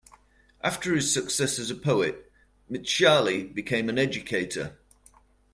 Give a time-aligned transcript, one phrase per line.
[0.63, 2.31] After his success as a poet,
[2.71, 4.79] Mtshali became an educator.